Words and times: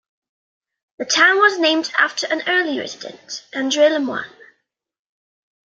The 0.97 1.05
town 1.05 1.37
was 1.37 1.59
named 1.59 1.91
after 1.95 2.25
an 2.25 2.41
early 2.47 2.79
resident, 2.79 3.45
Andre 3.53 3.89
LeMoyne. 3.89 4.33